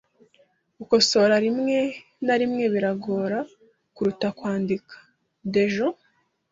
Gukosora 0.77 1.35
rimwe 1.45 1.77
na 2.25 2.35
rimwe 2.41 2.63
biragoye 2.73 3.39
kuruta 3.95 4.27
kwandika. 4.37 4.95
(Dejo) 5.55 5.87